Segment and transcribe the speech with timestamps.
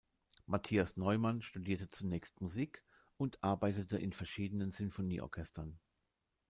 [0.47, 2.83] Matthias Neumann studierte zunächst Musik
[3.17, 5.79] und arbeitete in verschiedenen Sinfonieorchestern.